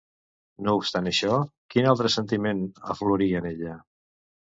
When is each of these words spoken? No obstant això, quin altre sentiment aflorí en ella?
No 0.67 0.71
obstant 0.77 1.09
això, 1.09 1.35
quin 1.75 1.87
altre 1.89 2.11
sentiment 2.13 2.63
aflorí 2.95 3.29
en 3.41 3.47
ella? 3.51 3.77